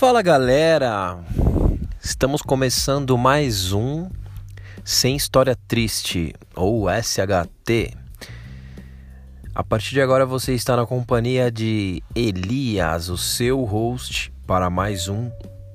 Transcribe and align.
Fala 0.00 0.22
galera, 0.22 1.18
estamos 2.02 2.40
começando 2.40 3.18
mais 3.18 3.70
um 3.74 4.08
Sem 4.82 5.14
História 5.14 5.54
Triste 5.68 6.34
ou 6.56 6.86
SHT. 6.88 7.94
A 9.54 9.62
partir 9.62 9.90
de 9.90 10.00
agora 10.00 10.24
você 10.24 10.54
está 10.54 10.74
na 10.74 10.86
companhia 10.86 11.50
de 11.52 12.02
Elias, 12.14 13.10
o 13.10 13.18
seu 13.18 13.62
host 13.62 14.32
para 14.46 14.70
mais 14.70 15.06
um 15.06 15.30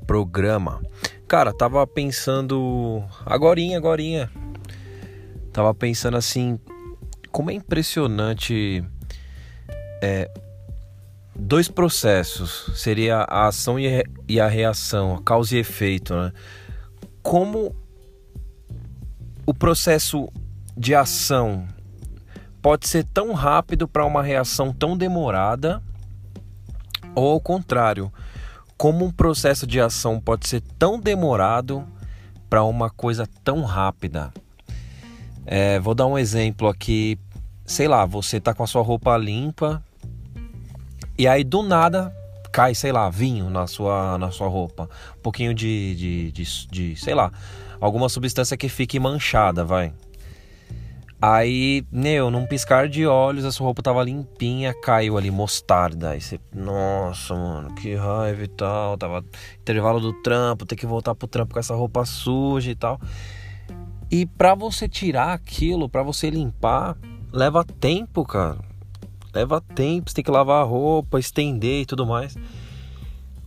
programa. 0.08 0.82
Cara, 1.28 1.54
tava 1.54 1.86
pensando 1.86 3.04
agorinha, 3.28 3.78
agorinha. 3.78 4.32
Tava 5.54 5.72
pensando 5.72 6.18
assim, 6.18 6.60
como 7.32 7.52
é 7.52 7.54
impressionante 7.54 8.84
é, 10.02 10.32
dois 11.36 11.68
processos. 11.68 12.72
Seria 12.76 13.18
a 13.18 13.48
ação 13.48 13.78
e 13.80 14.40
a 14.40 14.48
reação, 14.48 15.16
a 15.16 15.22
causa 15.22 15.56
e 15.56 15.60
efeito, 15.60 16.16
né? 16.16 16.32
Como 17.22 17.76
o 19.46 19.54
processo 19.54 20.30
de 20.78 20.96
ação 20.96 21.68
pode 22.62 22.88
ser 22.88 23.04
tão 23.04 23.34
rápido 23.34 23.88
para 23.88 24.06
uma 24.06 24.24
reação 24.24 24.74
tão 24.74 24.98
demorada, 24.98 25.82
ou 27.14 27.34
ao 27.34 27.40
contrário, 27.40 28.12
como 28.78 29.06
um 29.06 29.12
processo 29.12 29.68
de 29.68 29.80
ação 29.80 30.20
pode 30.20 30.48
ser 30.48 30.62
tão 30.78 31.00
demorado 31.00 31.88
para 32.50 32.64
uma 32.64 32.90
coisa 32.90 33.28
tão 33.44 33.64
rápida. 33.64 34.34
É, 35.46 35.80
vou 35.80 35.94
dar 35.94 36.08
um 36.08 36.18
exemplo 36.18 36.68
aqui. 36.68 37.20
Sei 37.66 37.88
lá, 37.88 38.06
você 38.06 38.40
tá 38.40 38.54
com 38.54 38.64
a 38.64 38.68
sua 38.68 38.82
roupa 38.82 39.16
limpa 39.16 39.84
e 41.18 41.28
aí 41.28 41.44
do 41.44 41.62
nada 41.64 42.14
cai, 42.52 42.74
sei 42.74 42.92
lá, 42.92 43.10
vinho 43.10 43.50
na 43.50 43.68
sua, 43.68 44.18
na 44.18 44.32
sua 44.32 44.48
roupa. 44.48 44.90
Um 45.18 45.22
pouquinho 45.22 45.54
de, 45.54 45.96
de, 45.96 46.32
de, 46.32 46.68
de 46.68 46.96
sei 46.96 47.14
lá, 47.14 47.30
alguma 47.82 48.08
substância 48.08 48.56
que 48.56 48.70
fique 48.70 48.98
manchada, 48.98 49.66
vai. 49.66 49.92
Aí, 51.22 51.84
meu, 51.92 52.30
num 52.30 52.46
piscar 52.46 52.88
de 52.88 53.06
olhos, 53.06 53.46
a 53.46 53.52
sua 53.52 53.66
roupa 53.66 53.82
tava 53.82 54.04
limpinha, 54.04 54.74
caiu 54.74 55.18
ali 55.18 55.32
mostarda. 55.32 56.12
Aí 56.12 56.22
você, 56.22 56.40
nossa, 56.54 57.34
mano, 57.34 57.74
que 57.76 57.96
raiva 57.96 58.44
e 58.44 58.48
tal. 58.48 58.98
Tava 58.98 59.26
intervalo 59.60 60.00
do 60.00 60.14
trampo, 60.22 60.66
ter 60.66 60.76
que 60.76 60.86
voltar 60.86 61.16
pro 61.16 61.28
trampo 61.28 61.54
com 61.54 61.60
essa 61.60 61.74
roupa 61.74 62.06
suja 62.06 62.72
e 62.72 62.76
tal. 62.76 63.00
E 64.12 64.26
pra 64.26 64.56
você 64.56 64.88
tirar 64.88 65.34
aquilo, 65.34 65.90
pra 65.90 66.04
você 66.04 66.30
limpar, 66.30 66.96
leva 67.34 67.66
tempo, 67.66 68.24
cara. 68.24 68.60
Leva 69.36 69.60
tempo, 69.60 70.10
você 70.10 70.16
tem 70.16 70.24
que 70.24 70.32
lavar 70.32 70.62
a 70.62 70.66
roupa, 70.66 71.20
estender 71.20 71.82
e 71.82 71.86
tudo 71.86 72.06
mais. 72.06 72.38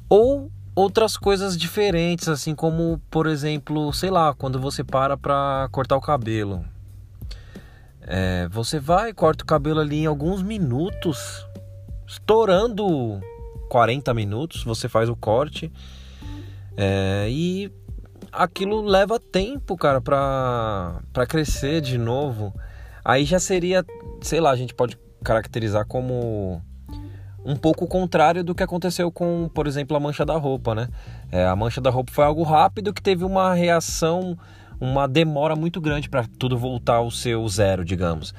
Ou 0.07 0.53
outras 0.75 1.17
coisas 1.17 1.57
diferentes, 1.57 2.29
assim 2.29 2.55
como, 2.55 3.01
por 3.11 3.27
exemplo, 3.27 3.91
sei 3.95 4.11
lá, 4.11 4.35
quando 4.35 4.61
você 4.61 4.85
para 4.85 5.17
pra 5.17 5.67
cortar 5.73 5.97
o 5.97 6.01
cabelo. 6.01 6.63
É, 8.03 8.47
você 8.51 8.79
vai, 8.79 9.15
corta 9.15 9.45
o 9.45 9.47
cabelo 9.47 9.81
ali 9.81 10.01
em 10.01 10.07
alguns 10.07 10.43
minutos, 10.43 11.47
estourando 12.07 13.19
40 13.71 14.13
minutos, 14.13 14.63
você 14.65 14.91
faz 14.91 15.09
o 15.09 15.17
corte. 15.17 15.73
É, 16.77 17.29
e 17.31 17.73
aquilo 18.31 18.83
leva 18.83 19.19
tempo, 19.19 19.75
cara, 19.75 20.03
pra, 20.03 21.01
pra 21.15 21.27
crescer 21.27 21.81
de 21.81 21.97
novo. 21.97 22.55
Aí 23.03 23.25
já 23.25 23.41
seria, 23.41 23.83
sei 24.21 24.39
lá, 24.39 24.51
a 24.51 24.57
gente 24.57 24.75
pode 24.75 24.99
caracterizar 25.29 25.87
como 25.87 26.63
um 27.45 27.55
pouco 27.55 27.87
contrário 27.87 28.43
do 28.43 28.55
que 28.55 28.63
aconteceu 28.63 29.13
com, 29.13 29.51
por 29.55 29.67
exemplo, 29.67 29.95
a 29.95 30.01
mancha 30.01 30.25
da 30.25 30.37
roupa, 30.37 30.75
né? 30.75 30.89
É, 31.31 31.47
a 31.47 31.55
mancha 31.55 31.81
da 31.81 31.91
roupa 31.91 32.11
foi 32.11 32.25
algo 32.25 32.43
rápido 32.43 32.95
que 32.95 33.03
teve 33.03 33.25
uma 33.25 33.53
reação 33.53 34.39
uma 34.81 35.09
demora 35.09 35.57
muito 35.57 35.81
grande 35.81 36.09
para 36.09 36.25
tudo 36.39 36.57
voltar 36.57 36.97
ao 36.97 37.11
seu 37.11 37.47
zero, 37.49 37.85
digamos. 37.85 38.33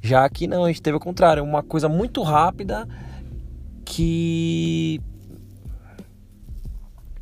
Já 0.00 0.24
aqui 0.24 0.46
não, 0.46 0.64
a 0.64 0.68
gente 0.68 0.82
teve 0.82 0.96
o 0.96 1.00
contrário, 1.00 1.42
uma 1.42 1.62
coisa 1.62 1.88
muito 1.88 2.22
rápida 2.22 2.86
que. 3.84 5.00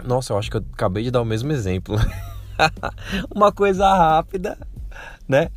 Nossa, 0.05 0.33
eu 0.33 0.39
acho 0.39 0.51
que 0.51 0.57
eu 0.57 0.65
acabei 0.73 1.05
de 1.05 1.11
dar 1.11 1.23
o 1.23 1.25
mesmo 1.25 1.51
exemplo. 1.53 1.97
uma 3.35 3.53
coisa 3.53 3.89
rápida, 3.89 4.59
né? 5.29 5.49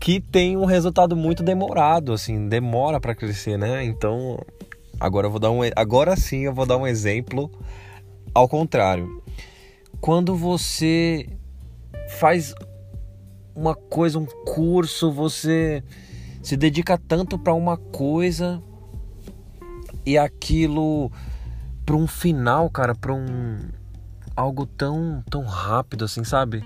Que 0.00 0.18
tem 0.18 0.56
um 0.56 0.64
resultado 0.64 1.14
muito 1.14 1.42
demorado, 1.42 2.12
assim, 2.12 2.48
demora 2.48 2.98
para 2.98 3.14
crescer, 3.14 3.58
né? 3.58 3.84
Então, 3.84 4.38
agora 4.98 5.26
eu 5.26 5.30
vou 5.30 5.38
dar 5.38 5.50
um, 5.50 5.60
agora 5.76 6.16
sim 6.16 6.40
eu 6.40 6.54
vou 6.54 6.64
dar 6.64 6.78
um 6.78 6.86
exemplo 6.86 7.50
ao 8.34 8.48
contrário. 8.48 9.22
Quando 10.00 10.34
você 10.34 11.28
faz 12.18 12.54
uma 13.54 13.74
coisa, 13.74 14.18
um 14.18 14.24
curso, 14.24 15.12
você 15.12 15.84
se 16.42 16.56
dedica 16.56 16.96
tanto 16.96 17.38
para 17.38 17.52
uma 17.52 17.76
coisa 17.76 18.62
e 20.06 20.16
aquilo 20.16 21.12
para 21.84 21.96
um 21.96 22.06
final, 22.06 22.70
cara, 22.70 22.94
para 22.94 23.12
um 23.12 23.58
algo 24.34 24.64
tão 24.64 25.22
tão 25.28 25.44
rápido 25.44 26.06
assim, 26.06 26.24
sabe? 26.24 26.64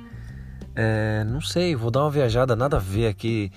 É, 0.77 1.25
não 1.25 1.41
sei, 1.41 1.77
vou 1.77 1.91
dar 1.91 2.01
uma 2.03 2.11
viajada, 2.11 2.57
nada 2.57 2.77
a 2.77 2.81
ver 2.81 3.07
aqui, 3.07 3.53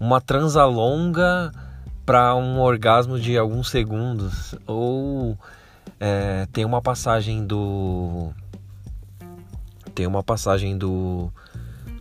uma 0.00 0.20
transa 0.20 0.64
longa 0.64 1.52
para 2.04 2.34
um 2.34 2.60
orgasmo 2.60 3.18
de 3.18 3.36
alguns 3.36 3.68
segundos 3.70 4.54
ou 4.66 5.38
é, 5.98 6.46
tem 6.52 6.64
uma 6.64 6.82
passagem 6.82 7.44
do 7.46 8.32
tem 9.94 10.06
uma 10.06 10.22
passagem 10.22 10.76
do 10.76 11.32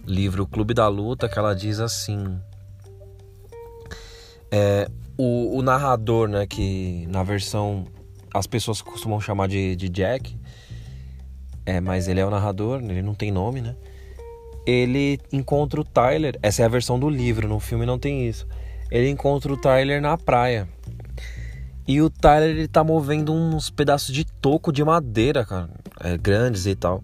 livro 0.05 0.45
Clube 0.45 0.73
da 0.73 0.87
Luta 0.87 1.29
que 1.29 1.39
ela 1.39 1.55
diz 1.55 1.79
assim: 1.79 2.39
é, 4.51 4.89
o, 5.17 5.57
o, 5.57 5.61
narrador, 5.61 6.27
né, 6.27 6.45
que 6.45 7.07
na 7.07 7.23
versão 7.23 7.85
as 8.33 8.45
pessoas 8.45 8.81
costumam 8.81 9.19
chamar 9.21 9.47
de, 9.47 9.75
de 9.75 9.89
Jack, 9.89 10.37
é, 11.65 11.79
mas 11.79 12.07
ele 12.07 12.19
é 12.19 12.25
o 12.25 12.29
narrador, 12.29 12.81
ele 12.81 13.01
não 13.01 13.15
tem 13.15 13.31
nome, 13.31 13.61
né? 13.61 13.75
Ele 14.65 15.19
encontra 15.31 15.79
o 15.79 15.83
Tyler, 15.83 16.37
essa 16.41 16.61
é 16.61 16.65
a 16.65 16.69
versão 16.69 16.99
do 16.99 17.09
livro, 17.09 17.47
no 17.47 17.59
filme 17.59 17.85
não 17.85 17.99
tem 17.99 18.27
isso. 18.27 18.47
Ele 18.89 19.09
encontra 19.09 19.51
o 19.51 19.57
Tyler 19.57 20.01
na 20.01 20.17
praia. 20.17 20.67
E 21.87 22.01
o 22.01 22.09
Tyler 22.09 22.49
ele 22.49 22.67
tá 22.67 22.83
movendo 22.83 23.31
uns 23.31 23.69
pedaços 23.69 24.13
de 24.13 24.25
toco 24.25 24.71
de 24.71 24.83
madeira, 24.83 25.45
cara, 25.45 25.69
é, 25.99 26.17
grandes 26.17 26.65
e 26.65 26.75
tal 26.75 27.03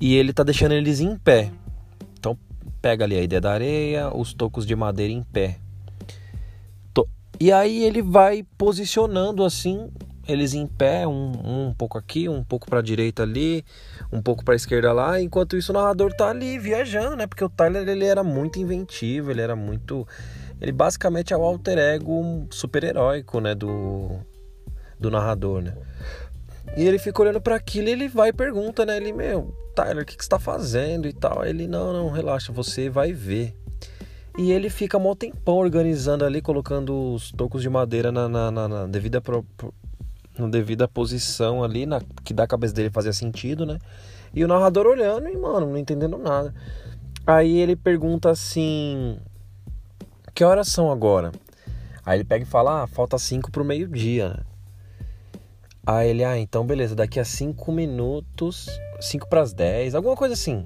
e 0.00 0.14
ele 0.14 0.32
tá 0.32 0.42
deixando 0.42 0.72
eles 0.72 1.00
em 1.00 1.16
pé. 1.16 1.52
Então 2.18 2.36
pega 2.80 3.04
ali 3.04 3.16
a 3.16 3.22
ideia 3.22 3.40
da 3.40 3.52
areia, 3.52 4.16
os 4.16 4.32
tocos 4.32 4.66
de 4.66 4.74
madeira 4.74 5.12
em 5.12 5.22
pé. 5.22 5.58
E 7.42 7.50
aí 7.50 7.84
ele 7.84 8.02
vai 8.02 8.44
posicionando 8.58 9.42
assim 9.42 9.90
eles 10.30 10.54
em 10.54 10.66
pé, 10.66 11.06
um, 11.06 11.68
um 11.68 11.74
pouco 11.74 11.98
aqui, 11.98 12.28
um 12.28 12.44
pouco 12.44 12.68
para 12.68 12.78
a 12.78 12.82
direita 12.82 13.22
ali, 13.22 13.64
um 14.12 14.22
pouco 14.22 14.44
para 14.44 14.54
a 14.54 14.56
esquerda 14.56 14.92
lá, 14.92 15.20
enquanto 15.20 15.56
isso 15.56 15.72
o 15.72 15.74
narrador 15.74 16.12
tá 16.12 16.30
ali 16.30 16.58
viajando, 16.58 17.16
né? 17.16 17.26
Porque 17.26 17.44
o 17.44 17.48
Tyler 17.48 17.88
ele 17.88 18.04
era 18.04 18.22
muito 18.22 18.58
inventivo, 18.58 19.30
ele 19.30 19.40
era 19.40 19.56
muito 19.56 20.06
ele 20.60 20.72
basicamente 20.72 21.32
é 21.32 21.36
o 21.36 21.42
alter 21.42 21.78
ego 21.78 22.46
super-heróico, 22.50 23.40
né, 23.40 23.54
do 23.54 24.18
do 24.98 25.10
narrador, 25.10 25.62
né? 25.62 25.74
E 26.76 26.86
ele 26.86 26.98
fica 26.98 27.22
olhando 27.22 27.40
para 27.40 27.56
aquilo 27.56 27.88
e 27.88 27.92
ele 27.92 28.08
vai 28.08 28.28
e 28.28 28.32
pergunta, 28.32 28.84
né? 28.84 28.96
Ele, 28.96 29.12
meu, 29.12 29.54
Tyler, 29.74 30.02
o 30.02 30.06
que, 30.06 30.16
que 30.16 30.22
você 30.22 30.28
tá 30.28 30.38
fazendo 30.38 31.08
e 31.08 31.12
tal? 31.12 31.44
Ele, 31.44 31.66
não, 31.66 31.92
não, 31.92 32.10
relaxa, 32.10 32.52
você 32.52 32.88
vai 32.88 33.12
ver. 33.12 33.56
E 34.38 34.52
ele 34.52 34.70
fica 34.70 34.98
mó 34.98 35.14
tempão 35.14 35.56
organizando 35.56 36.24
ali, 36.24 36.40
colocando 36.40 37.14
os 37.14 37.32
tocos 37.32 37.62
de 37.62 37.68
madeira 37.68 38.12
na, 38.12 38.28
na, 38.28 38.50
na, 38.50 38.68
na 38.68 38.86
devida, 38.86 39.20
pro, 39.20 39.44
na 40.38 40.48
devida 40.48 40.88
posição 40.88 41.62
ali, 41.62 41.86
na, 41.86 42.00
que 42.24 42.32
da 42.32 42.46
cabeça 42.46 42.74
dele 42.74 42.90
fazia 42.90 43.12
sentido, 43.12 43.66
né? 43.66 43.78
E 44.32 44.44
o 44.44 44.48
narrador 44.48 44.86
olhando 44.86 45.28
e, 45.28 45.36
mano, 45.36 45.66
não 45.66 45.76
entendendo 45.76 46.16
nada. 46.16 46.54
Aí 47.26 47.58
ele 47.58 47.76
pergunta 47.76 48.30
assim: 48.30 49.18
Que 50.34 50.44
horas 50.44 50.68
são 50.68 50.90
agora? 50.90 51.32
Aí 52.04 52.18
ele 52.18 52.24
pega 52.24 52.44
e 52.44 52.48
fala: 52.48 52.82
Ah, 52.82 52.86
falta 52.86 53.18
5 53.18 53.50
pro 53.50 53.64
meio-dia? 53.64 54.44
Aí 55.86 56.10
ele, 56.10 56.24
ah, 56.24 56.38
então 56.38 56.64
beleza, 56.64 56.94
daqui 56.94 57.18
a 57.18 57.24
5 57.24 57.72
minutos, 57.72 58.68
5 59.00 59.28
para 59.28 59.40
as 59.40 59.52
10, 59.52 59.94
alguma 59.94 60.14
coisa 60.14 60.34
assim. 60.34 60.64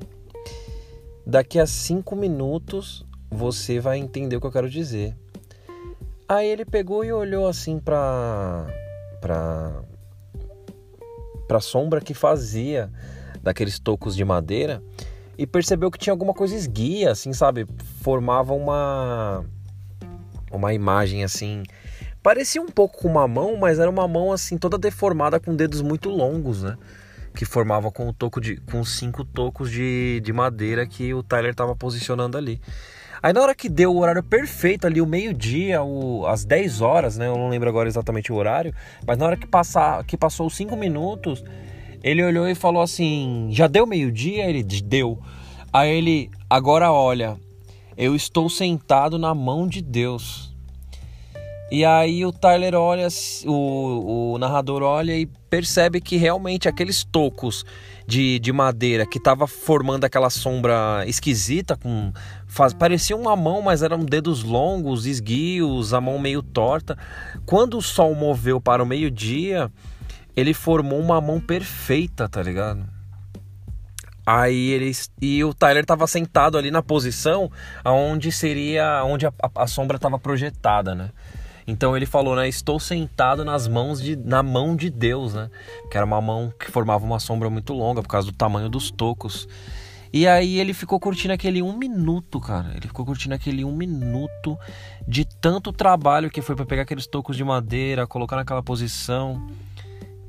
Daqui 1.27 1.59
a 1.59 1.67
5 1.67 2.15
minutos 2.15 3.07
você 3.31 3.81
vai 3.81 3.99
entender 3.99 4.37
o 4.37 4.41
que 4.41 4.47
eu 4.47 4.53
quero 4.53 4.69
dizer. 4.69 5.17
Aí 6.29 6.49
ele 6.49 6.65
pegou 6.65 7.05
e 7.05 7.13
olhou 7.13 7.47
assim 7.47 7.79
pra. 7.79 8.67
Pra. 9.25 9.73
pra 11.49 11.59
sombra 11.59 12.03
que 12.03 12.13
fazia 12.13 12.91
daqueles 13.43 13.79
tocos 13.79 14.15
de 14.15 14.23
madeira 14.23 14.83
e 15.39 15.47
percebeu 15.47 15.91
que 15.91 15.99
tinha 15.99 16.13
alguma 16.13 16.35
coisa 16.35 16.55
esguia, 16.55 17.11
assim, 17.11 17.33
sabe? 17.33 17.67
Formava 18.03 18.53
uma. 18.53 19.43
uma 20.53 20.75
imagem 20.75 21.25
assim 21.25 21.63
Parecia 22.23 22.61
um 22.61 22.69
pouco 22.69 22.99
com 22.99 23.09
uma 23.09 23.27
mão, 23.27 23.57
mas 23.57 23.79
era 23.79 23.91
uma 23.91 24.07
mão 24.07 24.31
assim 24.31 24.59
toda 24.59 24.77
deformada 24.77 25.41
com 25.41 25.57
dedos 25.57 25.81
muito 25.81 26.11
longos, 26.11 26.63
né? 26.63 26.77
que 27.35 27.45
formava 27.45 27.91
com 27.91 28.09
o 28.09 28.13
toco 28.13 28.41
de 28.41 28.59
com 28.59 28.85
cinco 28.85 29.25
tocos 29.25 29.69
de, 29.69 30.21
de 30.23 30.33
madeira 30.33 30.87
que 30.87 31.13
o 31.13 31.23
Tyler 31.23 31.51
estava 31.51 31.75
posicionando 31.75 32.39
ali. 32.39 32.61
Aí 33.23 33.33
na 33.33 33.41
hora 33.41 33.55
que 33.55 33.69
deu 33.69 33.93
o 33.93 33.99
horário 34.01 34.23
perfeito 34.23 34.87
ali, 34.87 35.01
o 35.01 35.07
meio-dia, 35.07 35.81
às 36.29 36.45
10 36.45 36.81
horas, 36.81 37.17
né? 37.17 37.27
Eu 37.27 37.37
não 37.37 37.49
lembro 37.49 37.69
agora 37.69 37.89
exatamente 37.89 38.33
o 38.33 38.37
horário, 38.37 38.75
mas 39.07 39.17
na 39.17 39.27
hora 39.27 39.37
que, 39.37 39.47
passar, 39.47 40.05
que 40.05 40.17
passou 40.17 40.47
os 40.47 40.55
5 40.55 40.77
minutos, 40.77 41.45
ele 42.03 42.23
olhou 42.23 42.49
e 42.49 42.55
falou 42.55 42.83
assim: 42.83 43.49
Já 43.51 43.67
deu 43.67 43.87
meio-dia? 43.87 44.49
Ele 44.49 44.63
deu. 44.63 45.19
Aí 45.73 45.91
ele, 45.91 46.31
agora 46.49 46.93
olha, 46.93 47.37
eu 47.97 48.15
estou 48.15 48.49
sentado 48.49 49.19
na 49.19 49.35
mão 49.35 49.67
de 49.67 49.81
Deus. 49.81 50.55
E 51.71 51.85
aí 51.85 52.25
o 52.25 52.33
Tyler 52.33 52.75
olha, 52.75 53.09
o, 53.47 54.35
o 54.35 54.39
narrador 54.39 54.83
olha 54.83 55.17
e 55.17 55.27
percebe 55.27 56.01
que 56.01 56.17
realmente 56.17 56.69
aqueles 56.69 57.03
tocos 57.03 57.65
de, 58.07 58.39
de 58.39 58.53
madeira 58.53 59.07
que 59.07 59.19
estava 59.19 59.47
formando 59.47 60.05
aquela 60.05 60.31
sombra 60.31 61.05
esquisita, 61.07 61.77
com 61.77 62.13
faz, 62.55 62.73
parecia 62.73 63.17
uma 63.17 63.35
mão, 63.35 63.61
mas 63.61 63.83
eram 63.83 63.99
dedos 64.05 64.45
longos, 64.45 65.07
esguios, 65.07 65.93
a 65.93 66.01
mão 66.01 66.19
meio 66.19 66.41
torta. 66.41 66.97
Quando 67.45 67.77
o 67.77 67.83
sol 67.83 68.15
moveu 68.15 68.61
para 68.61 68.83
o 68.83 68.87
meio-dia, 68.87 69.71
ele 70.37 70.55
formou 70.55 71.01
uma 71.01 71.21
mão 71.21 71.41
perfeita, 71.41 72.29
tá 72.29 72.41
ligado? 72.41 72.87
Aí 74.25 74.71
eles 74.71 75.11
e 75.21 75.43
o 75.45 75.53
Tyler 75.53 75.83
estava 75.83 76.07
sentado 76.07 76.57
ali 76.57 76.71
na 76.71 76.83
posição 76.83 77.51
aonde 77.83 78.33
seria 78.33 79.05
onde 79.05 79.27
a, 79.27 79.33
a 79.55 79.67
sombra 79.67 79.97
estava 79.97 80.19
projetada, 80.19 80.95
né? 80.95 81.11
Então 81.67 81.97
ele 81.97 82.07
falou, 82.07 82.37
né? 82.37 82.49
Estou 82.49 82.79
sentado 82.79 83.45
nas 83.45 83.67
mãos 83.67 84.01
de 84.01 84.17
na 84.17 84.43
mão 84.43 84.77
de 84.77 84.89
Deus, 84.89 85.35
né? 85.35 85.51
Que 85.91 85.97
era 85.97 86.07
uma 86.07 86.21
mão 86.21 86.53
que 86.59 86.71
formava 86.71 87.05
uma 87.05 87.19
sombra 87.19 87.51
muito 87.51 87.75
longa 87.75 88.01
por 88.01 88.09
causa 88.09 88.31
do 88.31 88.35
tamanho 88.35 88.69
dos 88.69 88.91
tocos. 88.91 89.47
E 90.15 90.29
aí 90.29 90.61
ele 90.61 90.73
ficou 90.73 91.01
curtindo 91.01 91.35
aquele 91.35 91.61
um 91.61 91.77
minuto, 91.77 92.39
cara. 92.39 92.71
Ele 92.71 92.87
ficou 92.87 93.05
curtindo 93.05 93.35
aquele 93.35 93.65
um 93.65 93.75
minuto 93.75 94.57
de 95.09 95.25
tanto 95.25 95.73
trabalho 95.73 96.31
que 96.31 96.41
foi 96.41 96.55
para 96.55 96.65
pegar 96.65 96.83
aqueles 96.83 97.05
tocos 97.05 97.37
de 97.37 97.43
madeira, 97.43 98.07
colocar 98.07 98.37
naquela 98.37 98.63
posição 98.63 99.45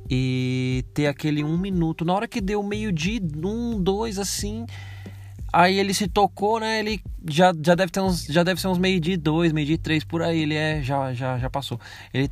e 0.10 0.84
ter 0.92 1.06
aquele 1.06 1.44
um 1.44 1.56
minuto. 1.56 2.04
Na 2.04 2.16
hora 2.16 2.28
que 2.28 2.42
deu 2.42 2.64
meio-dia, 2.64 3.22
um, 3.44 3.80
dois, 3.80 4.18
assim. 4.18 4.66
Aí 5.54 5.78
ele 5.78 5.94
se 5.94 6.08
tocou, 6.08 6.60
né? 6.60 6.80
Ele 6.80 7.00
já, 7.30 7.54
já 7.64 7.76
deve 7.76 7.92
ter 7.92 8.02
uns, 8.02 8.26
já 8.26 8.42
deve 8.42 8.60
ser 8.60 8.70
uns 8.70 8.80
meio-dia 8.80 9.16
dois, 9.20 9.52
meio-dia 9.52 9.78
três 9.78 10.04
por 10.04 10.24
aí. 10.24 10.40
Ele 10.40 10.56
é, 10.56 10.82
já, 10.82 11.14
já, 11.14 11.38
já 11.38 11.48
passou. 11.48 11.80
Ele 12.12 12.32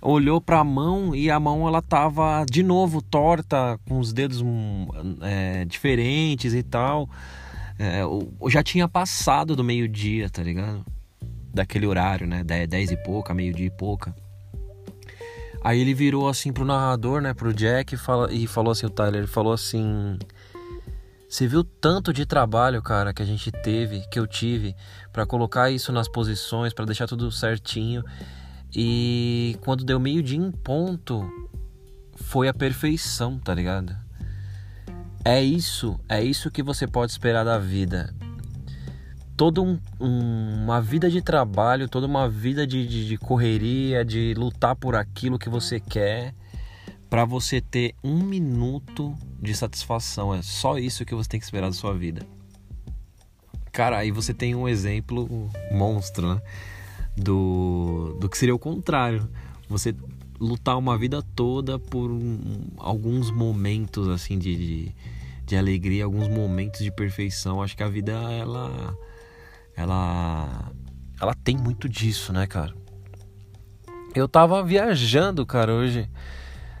olhou 0.00 0.40
para 0.40 0.60
a 0.60 0.64
mão 0.64 1.14
e 1.14 1.30
a 1.30 1.38
mão 1.38 1.66
ela 1.68 1.82
tava 1.82 2.44
de 2.50 2.62
novo 2.62 3.02
torta, 3.02 3.78
com 3.88 3.98
os 3.98 4.12
dedos 4.12 4.40
hum, 4.40 4.86
é, 5.20 5.64
diferentes 5.64 6.54
e 6.54 6.62
tal. 6.62 7.08
É, 7.78 8.02
já 8.48 8.62
tinha 8.62 8.88
passado 8.88 9.56
do 9.56 9.64
meio-dia, 9.64 10.28
tá 10.28 10.42
ligado? 10.42 10.84
Daquele 11.52 11.86
horário, 11.86 12.26
né? 12.26 12.44
Dez 12.44 12.90
e 12.90 12.96
pouca, 12.96 13.34
meio-dia 13.34 13.66
e 13.66 13.70
pouca. 13.70 14.14
Aí 15.62 15.78
ele 15.80 15.92
virou 15.92 16.28
assim 16.28 16.52
pro 16.52 16.64
narrador, 16.64 17.20
né, 17.20 17.34
pro 17.34 17.52
Jack, 17.52 17.94
e, 17.94 17.98
fala, 17.98 18.32
e 18.32 18.46
falou 18.46 18.72
assim, 18.72 18.86
o 18.86 18.90
Tyler, 18.90 19.16
ele 19.16 19.26
falou 19.26 19.52
assim: 19.52 20.18
Você 21.28 21.46
viu 21.46 21.62
tanto 21.62 22.14
de 22.14 22.24
trabalho, 22.24 22.80
cara, 22.80 23.12
que 23.12 23.22
a 23.22 23.26
gente 23.26 23.50
teve, 23.50 24.02
que 24.10 24.18
eu 24.18 24.26
tive, 24.26 24.74
para 25.12 25.26
colocar 25.26 25.70
isso 25.70 25.92
nas 25.92 26.08
posições, 26.08 26.72
para 26.72 26.86
deixar 26.86 27.06
tudo 27.06 27.30
certinho. 27.30 28.02
E 28.74 29.56
quando 29.62 29.84
deu 29.84 29.98
meio-dia 29.98 30.38
em 30.38 30.50
ponto, 30.50 31.28
foi 32.14 32.48
a 32.48 32.54
perfeição, 32.54 33.38
tá 33.38 33.54
ligado? 33.54 33.96
É 35.24 35.42
isso, 35.42 35.98
é 36.08 36.22
isso 36.22 36.50
que 36.50 36.62
você 36.62 36.86
pode 36.86 37.12
esperar 37.12 37.44
da 37.44 37.58
vida 37.58 38.14
toda 39.40 39.62
um, 39.62 39.80
um, 39.98 40.64
uma 40.64 40.82
vida 40.82 41.08
de 41.08 41.22
trabalho, 41.22 41.88
toda 41.88 42.06
uma 42.06 42.28
vida 42.28 42.66
de, 42.66 42.86
de, 42.86 43.08
de 43.08 43.16
correria, 43.16 44.04
de 44.04 44.34
lutar 44.34 44.76
por 44.76 44.94
aquilo 44.94 45.38
que 45.38 45.48
você 45.48 45.80
quer, 45.80 46.34
para 47.08 47.24
você 47.24 47.58
ter 47.58 47.94
um 48.04 48.18
minuto 48.18 49.16
de 49.40 49.54
satisfação. 49.54 50.34
É 50.34 50.42
só 50.42 50.76
isso 50.76 51.06
que 51.06 51.14
você 51.14 51.26
tem 51.26 51.40
que 51.40 51.46
esperar 51.46 51.68
da 51.68 51.72
sua 51.72 51.94
vida. 51.94 52.20
Cara, 53.72 53.96
aí 53.96 54.10
você 54.10 54.34
tem 54.34 54.54
um 54.54 54.68
exemplo 54.68 55.48
monstro, 55.72 56.34
né? 56.34 56.42
Do, 57.22 58.16
do 58.18 58.28
que 58.28 58.38
seria 58.38 58.54
o 58.54 58.58
contrário. 58.58 59.28
Você 59.68 59.94
lutar 60.38 60.78
uma 60.78 60.96
vida 60.96 61.22
toda 61.34 61.78
por 61.78 62.10
um, 62.10 62.38
alguns 62.78 63.30
momentos 63.30 64.08
assim 64.08 64.38
de, 64.38 64.56
de, 64.56 64.94
de 65.44 65.56
alegria, 65.56 66.04
alguns 66.04 66.28
momentos 66.28 66.80
de 66.80 66.90
perfeição. 66.90 67.62
Acho 67.62 67.76
que 67.76 67.82
a 67.82 67.88
vida 67.88 68.12
ela 68.12 68.96
ela 69.76 70.72
ela 71.20 71.34
tem 71.34 71.56
muito 71.56 71.88
disso, 71.88 72.32
né, 72.32 72.46
cara? 72.46 72.74
Eu 74.14 74.26
tava 74.26 74.62
viajando, 74.64 75.44
cara, 75.44 75.72
hoje. 75.72 76.08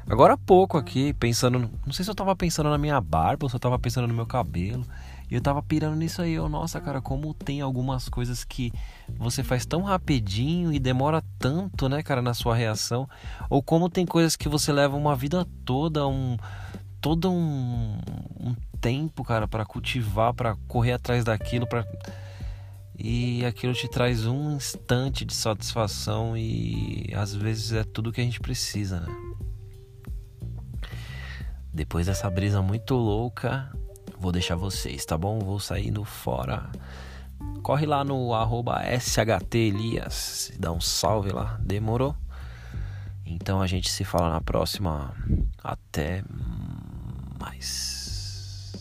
Agora 0.06 0.34
há 0.34 0.38
pouco 0.38 0.76
aqui, 0.76 1.12
pensando. 1.12 1.70
Não 1.86 1.92
sei 1.92 2.04
se 2.04 2.10
eu 2.10 2.14
tava 2.14 2.34
pensando 2.34 2.70
na 2.70 2.78
minha 2.78 3.00
barba 3.00 3.44
ou 3.44 3.50
se 3.50 3.54
eu 3.54 3.60
tava 3.60 3.78
pensando 3.78 4.08
no 4.08 4.14
meu 4.14 4.26
cabelo. 4.26 4.84
E 5.30 5.34
eu 5.34 5.40
tava 5.40 5.62
pirando 5.62 5.96
nisso 5.96 6.20
aí. 6.20 6.32
Eu, 6.32 6.48
nossa, 6.48 6.80
cara, 6.80 7.00
como 7.00 7.32
tem 7.32 7.60
algumas 7.60 8.08
coisas 8.08 8.44
que 8.44 8.72
você 9.16 9.42
faz 9.42 9.64
tão 9.64 9.82
rapidinho 9.82 10.72
e 10.72 10.78
demora 10.78 11.22
tanto, 11.38 11.88
né, 11.88 12.02
cara, 12.02 12.20
na 12.20 12.34
sua 12.34 12.54
reação. 12.54 13.08
Ou 13.48 13.62
como 13.62 13.88
tem 13.88 14.04
coisas 14.04 14.34
que 14.36 14.48
você 14.48 14.72
leva 14.72 14.96
uma 14.96 15.14
vida 15.14 15.46
toda, 15.64 16.06
um. 16.06 16.36
Todo 17.00 17.30
um, 17.30 17.98
um 18.38 18.54
tempo, 18.78 19.24
cara, 19.24 19.48
para 19.48 19.64
cultivar, 19.64 20.34
para 20.34 20.54
correr 20.68 20.92
atrás 20.92 21.24
daquilo, 21.24 21.66
para 21.66 21.86
e 23.02 23.46
aquilo 23.46 23.72
te 23.72 23.88
traz 23.88 24.26
um 24.26 24.56
instante 24.56 25.24
de 25.24 25.32
satisfação 25.32 26.36
e 26.36 27.10
às 27.16 27.34
vezes 27.34 27.72
é 27.72 27.82
tudo 27.82 28.12
que 28.12 28.20
a 28.20 28.24
gente 28.24 28.38
precisa, 28.38 29.00
né? 29.00 29.08
Depois 31.72 32.04
dessa 32.04 32.28
brisa 32.28 32.60
muito 32.60 32.94
louca, 32.94 33.72
vou 34.20 34.30
deixar 34.30 34.54
vocês, 34.54 35.04
tá 35.06 35.16
bom? 35.16 35.38
Vou 35.38 35.58
sair 35.58 35.90
no 35.90 36.04
fora. 36.04 36.70
Corre 37.62 37.86
lá 37.86 38.04
no 38.04 38.34
arroba 38.34 38.82
dá 40.58 40.70
um 40.70 40.80
salve 40.80 41.30
lá, 41.30 41.58
demorou? 41.62 42.14
Então 43.24 43.62
a 43.62 43.66
gente 43.66 43.90
se 43.90 44.04
fala 44.04 44.28
na 44.28 44.40
próxima. 44.40 45.14
Até 45.64 46.22
mais. 47.40 48.72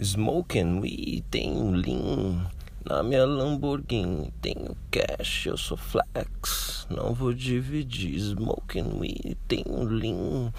Smoking 0.00 0.78
weed, 0.80 1.24
tenho 1.28 1.72
lean. 1.72 2.48
Na 2.88 3.02
minha 3.02 3.26
Lamborghini 3.26 4.32
tenho 4.40 4.74
cash, 4.90 5.44
eu 5.44 5.58
sou 5.58 5.76
flex. 5.76 6.86
Não 6.88 7.12
vou 7.12 7.34
dividir. 7.34 8.18
Smoking 8.18 8.98
weed, 8.98 9.36
tenho 9.46 9.84
lean. 9.84 10.50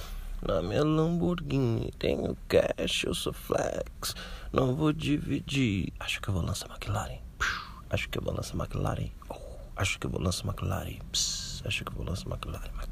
Na 0.48 0.62
minha 0.62 0.84
Lamborghini 0.84 1.92
tenho 1.98 2.38
cash, 2.48 3.06
eu 3.06 3.16
sou 3.16 3.34
flex. 3.34 4.14
Não 4.54 4.76
vou 4.76 4.94
dividir. 4.94 5.92
Acho 6.00 6.22
que 6.22 6.30
eu 6.30 6.36
vou 6.36 6.44
lançar 6.44 6.70
McLaren. 6.70 7.18
Acho 7.90 8.08
que 8.08 8.20
eu 8.20 8.22
vou 8.22 8.36
lançar 8.36 8.56
McLaren. 8.56 9.10
Oh, 9.28 9.36
acho 9.76 9.98
que 9.98 10.06
eu 10.06 10.12
vou 10.12 10.22
lançar 10.22 10.46
McLaren. 10.46 11.00
Acho 11.66 11.84
que 11.84 11.92
eu 11.92 11.96
vou 11.96 12.06
lançar 12.06 12.30
McLaren. 12.30 12.89